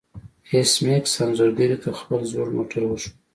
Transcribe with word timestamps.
ایس 0.51 0.71
میکس 0.83 1.13
انځورګرې 1.23 1.77
ته 1.83 1.89
خپل 1.99 2.19
زوړ 2.31 2.47
موټر 2.57 2.81
وښود 2.85 3.15